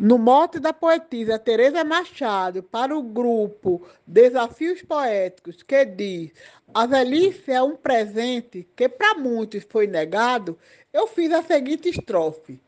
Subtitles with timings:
[0.00, 6.30] No mote da poetisa Teresa Machado para o grupo Desafios Poéticos, que diz:
[6.72, 10.56] A velhice é um presente que para muitos foi negado,
[10.92, 12.60] eu fiz a seguinte estrofe: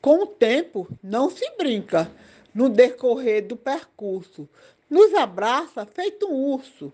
[0.00, 2.10] Com o tempo não se brinca,
[2.52, 4.48] no decorrer do percurso,
[4.90, 6.92] nos abraça feito um urso,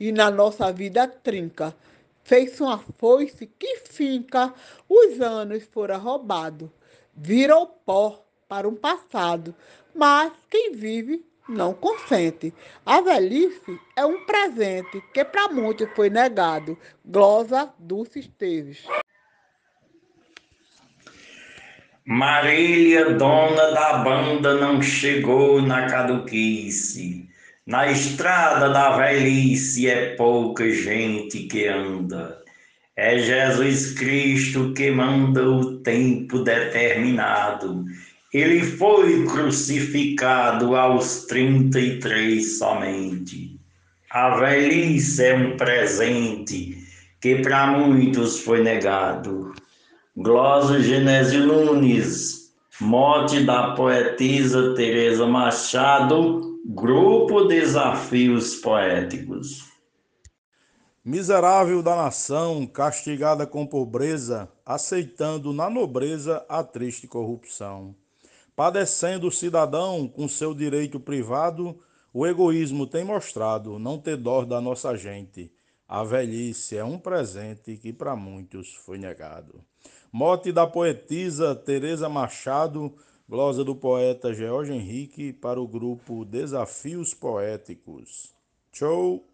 [0.00, 1.72] e na nossa vida trinca.
[2.24, 4.52] Fez uma foice que finca,
[4.88, 6.68] os anos foram roubados,
[7.14, 9.54] virou pó para um passado,
[9.94, 12.52] mas quem vive não consente.
[12.84, 16.78] A velhice é um presente que para muitos foi negado.
[17.04, 18.84] Glosa Dulce Esteves.
[22.04, 27.28] Marília, dona da banda, não chegou na caduquice.
[27.66, 32.42] Na estrada da velhice é pouca gente que anda.
[32.96, 37.84] É Jesus Cristo que manda o tempo determinado
[38.32, 43.58] ele foi crucificado aos 33 somente.
[44.10, 46.78] A velhice é um presente
[47.20, 49.52] que para muitos foi negado.
[50.16, 59.66] Glosa Genésio Nunes, mote da poetisa Teresa Machado, Grupo Desafios Poéticos.
[61.02, 67.94] Miserável da nação, castigada com pobreza, aceitando na nobreza a triste corrupção.
[68.58, 71.78] Padecendo o cidadão com seu direito privado,
[72.12, 75.48] o egoísmo tem mostrado não ter dó da nossa gente.
[75.86, 79.60] A velhice é um presente que para muitos foi negado.
[80.10, 82.92] Mote da poetisa Teresa Machado,
[83.28, 88.34] glosa do poeta George Henrique para o grupo Desafios Poéticos.
[88.72, 89.24] Show!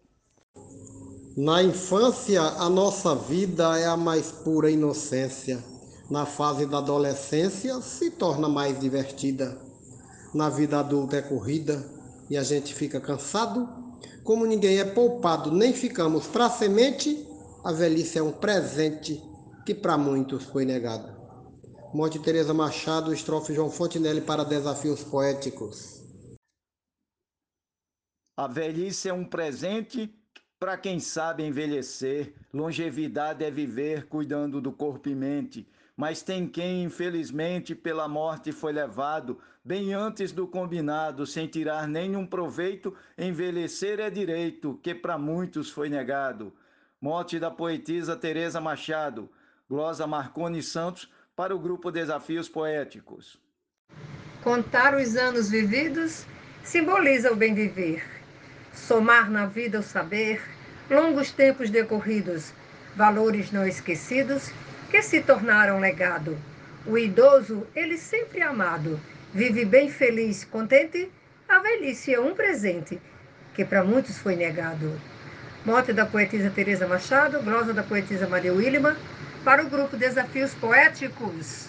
[1.35, 5.63] Na infância, a nossa vida é a mais pura inocência
[6.09, 9.57] na fase da adolescência se torna mais divertida.
[10.33, 11.83] Na vida adulta é corrida
[12.29, 13.67] e a gente fica cansado.
[14.23, 17.27] Como ninguém é poupado, nem ficamos para semente,
[17.63, 19.21] a velhice é um presente
[19.65, 21.15] que para muitos foi negado.
[21.93, 26.03] Monte Teresa Machado, estrofe João Fontenelle para desafios poéticos.
[28.37, 30.13] A velhice é um presente
[30.59, 32.33] para quem sabe envelhecer.
[32.53, 38.73] Longevidade é viver cuidando do corpo e mente mas tem quem, infelizmente, pela morte foi
[38.73, 45.69] levado, bem antes do combinado, sem tirar nenhum proveito, envelhecer é direito, que para muitos
[45.69, 46.53] foi negado.
[46.99, 49.29] Morte da poetisa Teresa Machado,
[49.69, 53.39] glosa Marconi Santos, para o grupo Desafios Poéticos.
[54.43, 56.25] Contar os anos vividos
[56.63, 58.03] simboliza o bem viver.
[58.73, 60.41] Somar na vida o saber,
[60.89, 62.53] longos tempos decorridos,
[62.95, 64.51] valores não esquecidos
[64.95, 66.37] que se tornaram legado.
[66.85, 68.97] O idoso, ele sempre amado,
[69.33, 71.11] vive bem feliz, contente.
[71.49, 73.01] A velhice é um presente
[73.53, 74.97] que para muitos foi negado.
[75.65, 78.95] Mote da poetisa Teresa Machado, glosa da poetisa Maria Willima,
[79.43, 81.67] para o grupo Desafios Poéticos.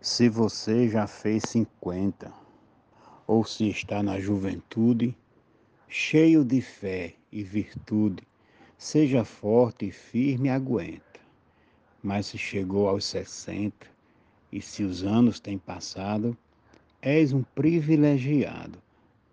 [0.00, 2.32] Se você já fez 50,
[3.26, 5.14] ou se está na juventude,
[5.86, 8.26] cheio de fé e virtude,
[8.78, 11.00] Seja forte e firme aguenta.
[12.02, 13.86] Mas se chegou aos 60
[14.52, 16.36] e se os anos têm passado,
[17.00, 18.78] és um privilegiado,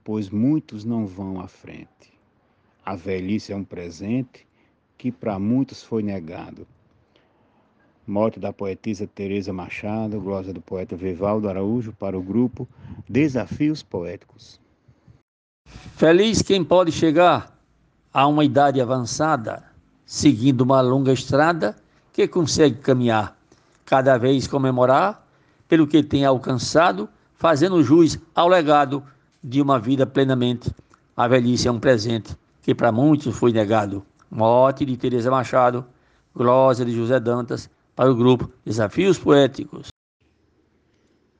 [0.03, 2.13] pois muitos não vão à frente.
[2.85, 4.47] A velhice é um presente
[4.97, 6.65] que para muitos foi negado.
[8.07, 12.67] Morte da poetisa Teresa Machado, glosa do poeta Vivaldo Araújo para o grupo
[13.07, 14.59] Desafios Poéticos.
[15.95, 17.52] Feliz quem pode chegar
[18.13, 19.63] a uma idade avançada,
[20.05, 21.75] seguindo uma longa estrada
[22.11, 23.35] que consegue caminhar,
[23.83, 25.25] cada vez comemorar
[25.67, 29.03] pelo que tem alcançado, fazendo jus ao legado
[29.43, 30.71] de uma vida plenamente.
[31.17, 34.05] A velhice é um presente que para muitos foi negado.
[34.29, 35.83] Morte de Teresa Machado,
[36.35, 39.87] glosa de José Dantas, para o grupo Desafios Poéticos.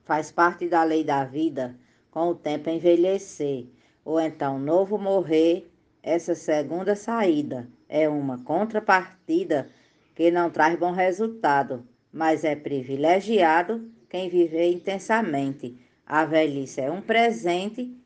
[0.05, 1.75] Faz parte da lei da vida,
[2.11, 3.65] com o tempo envelhecer,
[4.03, 5.72] ou então novo morrer
[6.03, 9.69] essa segunda saída é uma contrapartida
[10.13, 15.79] que não traz bom resultado, mas é privilegiado quem viver intensamente.
[16.05, 17.97] A velhice é um presente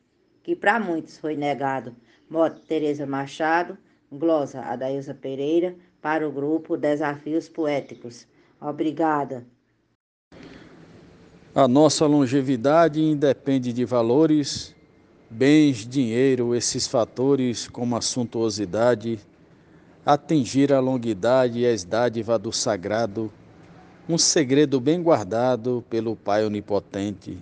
[0.44, 1.94] que para muitos foi negado.
[2.30, 3.76] Mote Tereza Machado,
[4.10, 8.28] glosa Adailza Pereira, para o grupo Desafios Poéticos.
[8.60, 9.44] Obrigada.
[11.54, 14.76] A nossa longevidade independe de valores
[15.30, 19.18] bens, dinheiro, esses fatores como a suntuosidade,
[20.04, 23.30] atingir a longuidade e a dádivas do sagrado,
[24.08, 27.38] um segredo bem guardado pelo Pai Onipotente.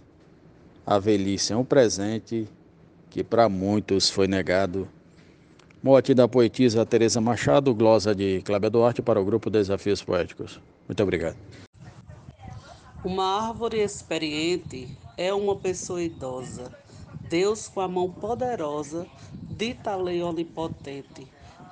[0.84, 2.48] A velhice é um presente
[3.08, 4.88] que para muitos foi negado.
[5.82, 10.60] Mote da poetisa Teresa Machado, glosa de Cláudia Duarte para o grupo Desafios Poéticos.
[10.88, 11.36] Muito obrigado.
[13.04, 16.72] Uma árvore experiente é uma pessoa idosa.
[17.28, 21.26] Deus, com a mão poderosa, dita a lei onipotente,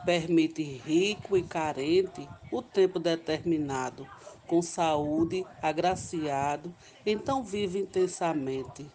[0.04, 4.06] permite rico e carente o tempo determinado,
[4.46, 6.74] com saúde, agraciado,
[7.06, 8.86] então vive intensamente.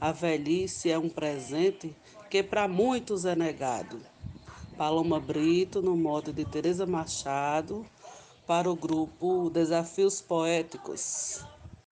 [0.00, 1.96] A velhice é um presente
[2.30, 3.98] que para muitos é negado.
[4.76, 7.84] Paloma Brito, no modo de Teresa Machado,
[8.46, 11.44] para o grupo Desafios Poéticos.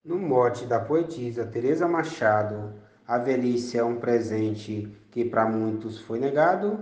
[0.03, 2.73] No mote da poetisa Teresa Machado,
[3.11, 6.79] a velhice é um presente que para muitos foi negado,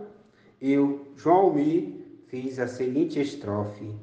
[0.62, 3.96] eu, João Almir, fiz a seguinte estrofe.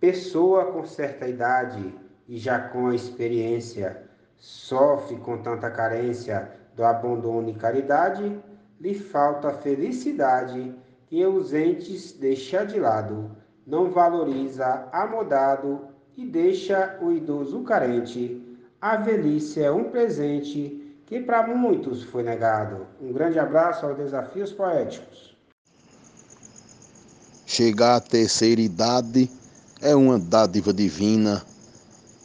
[0.00, 1.94] Pessoa com certa idade
[2.26, 4.02] e já com a experiência,
[4.36, 8.36] sofre com tanta carência do abandono e caridade,
[8.80, 10.74] lhe falta felicidade
[11.06, 13.30] que os entes deixa de lado,
[13.64, 15.86] não valoriza amodado
[16.16, 18.42] e deixa o idoso carente.
[18.80, 22.86] A velhice é um presente que para muitos foi negado.
[23.00, 25.34] Um grande abraço aos desafios poéticos.
[27.46, 29.30] Chegar à terceira idade
[29.80, 31.44] é uma dádiva divina,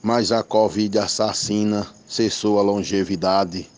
[0.01, 3.69] mas a Covid assassina cessou a longevidade,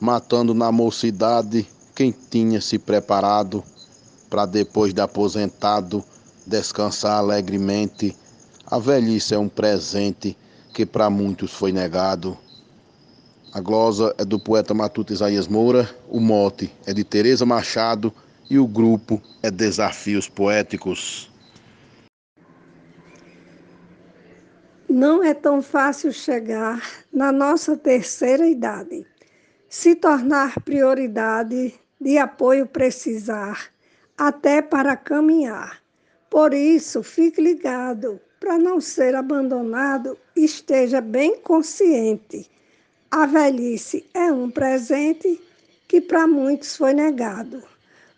[0.00, 3.62] matando na mocidade quem tinha se preparado
[4.28, 6.04] para depois de aposentado
[6.44, 8.16] descansar alegremente.
[8.66, 10.36] A velhice é um presente
[10.74, 12.36] que para muitos foi negado.
[13.54, 18.12] A glosa é do poeta matuto Isaías Moura, o mote é de Teresa Machado
[18.50, 21.30] e o grupo é Desafios Poéticos.
[24.88, 29.06] Não é tão fácil chegar na nossa terceira idade,
[29.68, 33.68] se tornar prioridade de apoio precisar,
[34.18, 35.80] até para caminhar.
[36.28, 42.50] Por isso, fique ligado para não ser abandonado, esteja bem consciente.
[43.16, 45.40] A velhice é um presente
[45.86, 47.62] que para muitos foi negado.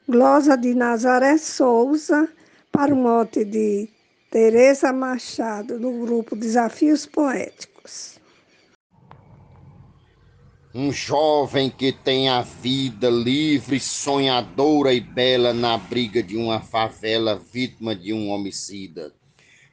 [0.09, 2.27] Glosa de Nazaré Souza,
[2.73, 3.91] para o mote de
[4.31, 8.19] Teresa Machado, do grupo Desafios Poéticos.
[10.75, 17.37] Um jovem que tem a vida livre, sonhadora e bela na briga de uma favela,
[17.37, 19.13] vítima de um homicida.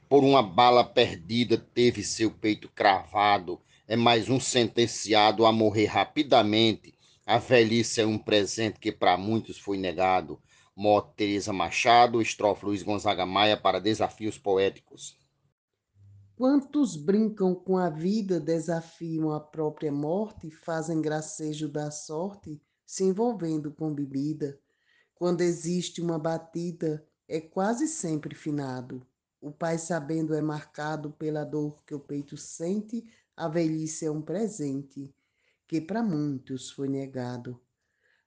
[0.06, 3.58] Por uma bala perdida, teve seu peito cravado.
[3.86, 6.94] É mais um sentenciado a morrer rapidamente.
[7.26, 10.40] A velhice é um presente que para muitos foi negado.
[10.74, 15.18] Mote Teresa Machado, estrofe Luiz Gonzaga Maia para Desafios Poéticos.
[16.34, 23.70] Quantos brincam com a vida, desafiam a própria morte, fazem gracejo da sorte, se envolvendo
[23.70, 24.58] com bebida.
[25.14, 29.06] Quando existe uma batida, é quase sempre finado.
[29.40, 33.04] O pai, sabendo, é marcado pela dor que o peito sente,
[33.36, 35.12] a velhice é um presente
[35.66, 37.60] que para muitos foi negado.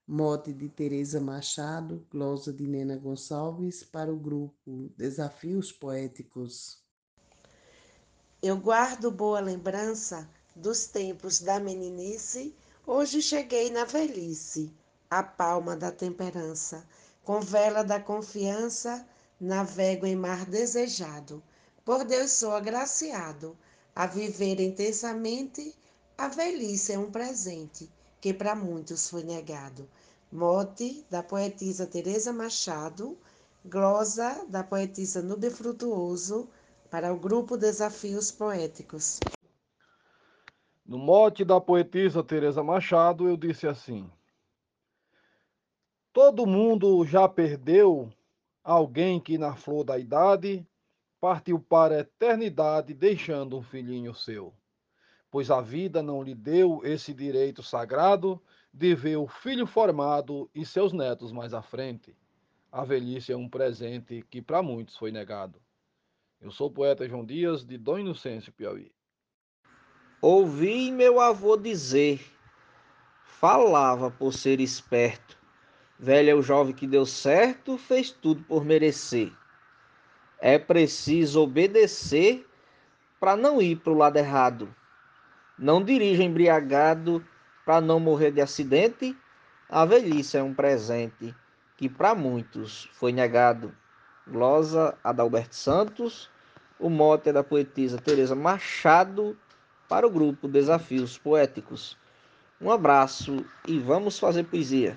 [0.06, 6.82] Mote de Teresa Machado, glosa de Nena Gonçalves para o grupo Desafios Poéticos.
[8.42, 12.54] Eu guardo boa lembrança dos tempos da meninice,
[12.86, 14.72] hoje cheguei na velhice,
[15.10, 16.86] a palma da temperança,
[17.22, 19.06] com vela da confiança,
[19.40, 21.42] navego em mar desejado.
[21.84, 23.56] Por Deus sou agraciado
[23.98, 25.74] a viver intensamente,
[26.16, 27.90] a velhice é um presente
[28.20, 29.88] que para muitos foi negado.
[30.30, 33.18] Mote da poetisa Teresa Machado,
[33.64, 36.48] glosa da poetisa Nube Frutuoso,
[36.88, 39.18] para o grupo Desafios Poéticos.
[40.86, 44.08] No mote da poetisa Teresa Machado, eu disse assim:
[46.12, 48.08] Todo mundo já perdeu
[48.62, 50.64] alguém que na flor da idade
[51.20, 54.54] partiu para a eternidade, deixando um filhinho seu
[55.30, 58.40] pois a vida não lhe deu esse direito sagrado
[58.72, 62.16] de ver o filho formado e seus netos mais à frente.
[62.70, 65.60] A velhice é um presente que para muitos foi negado.
[66.40, 68.92] Eu sou o poeta João Dias, de Dom Inocêncio, Piauí.
[70.20, 72.20] Ouvi meu avô dizer,
[73.24, 75.36] falava por ser esperto.
[75.98, 79.32] Velho é o jovem que deu certo, fez tudo por merecer.
[80.40, 82.46] É preciso obedecer
[83.18, 84.74] para não ir para o lado errado.
[85.58, 87.24] Não dirija embriagado
[87.64, 89.16] para não morrer de acidente.
[89.68, 91.34] A velhice é um presente
[91.76, 93.74] que para muitos foi negado.
[94.26, 96.30] Glosa Adalberto Santos,
[96.78, 99.36] O mote é da poetisa Teresa Machado
[99.88, 101.96] para o grupo Desafios Poéticos.
[102.60, 104.96] Um abraço e vamos fazer poesia.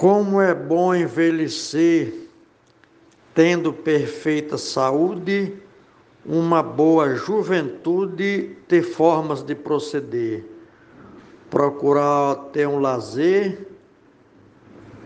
[0.00, 2.26] Como é bom envelhecer
[3.34, 5.52] tendo perfeita saúde,
[6.24, 10.46] uma boa juventude, ter formas de proceder,
[11.50, 13.68] procurar ter um lazer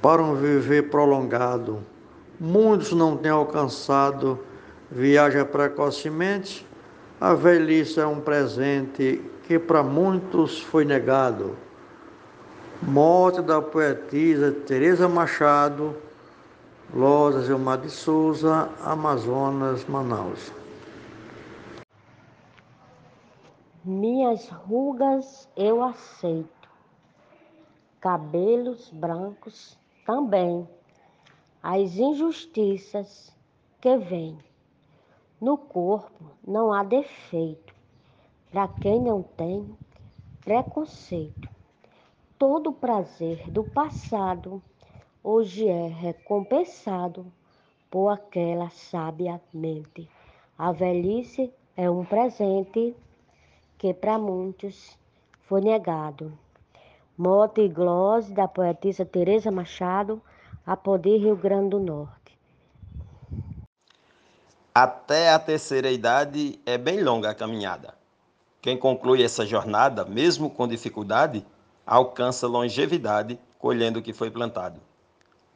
[0.01, 1.85] para um viver prolongado.
[2.39, 4.39] Muitos não têm alcançado
[4.89, 6.65] viagem precocemente.
[7.21, 11.64] A velhice é um presente que para muitos foi negado.
[12.87, 15.97] Morte da poetisa Teresa Machado,
[16.93, 20.53] Lourdes Gilmar de Souza, Amazonas, Manaus.
[23.83, 26.69] Minhas rugas eu aceito,
[28.01, 30.69] cabelos brancos também,
[31.63, 33.35] as injustiças
[33.81, 34.37] que vêm.
[35.41, 37.75] No corpo não há defeito,
[38.53, 39.75] para quem não tem
[40.45, 41.55] preconceito.
[42.47, 44.63] Todo prazer do passado
[45.23, 47.25] hoje é recompensado
[47.91, 50.07] por aquela sábia mente.
[50.59, 52.95] A velhice é um presente
[53.79, 54.95] que para muitos
[55.49, 56.39] foi negado.
[57.17, 60.21] Mote e glose da poetisa Teresa Machado,
[60.67, 62.39] a Poder Rio Grande do Norte.
[64.75, 67.95] Até a terceira idade é bem longa a caminhada.
[68.61, 71.43] Quem conclui essa jornada, mesmo com dificuldade,
[71.87, 74.81] alcança longevidade colhendo o que foi plantado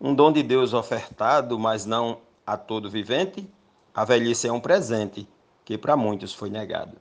[0.01, 3.49] um dom de Deus ofertado, mas não a todo vivente,
[3.95, 5.29] a velhice é um presente
[5.65, 6.97] que para muitos foi negado.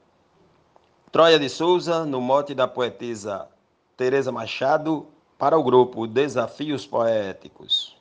[1.12, 3.48] Troia de Souza, no mote da poetisa
[3.96, 5.06] Teresa Machado,
[5.38, 7.96] para o grupo Desafios Poéticos.